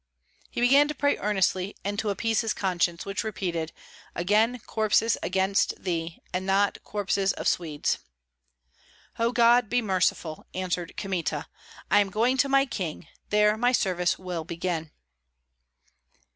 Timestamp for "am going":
11.99-12.37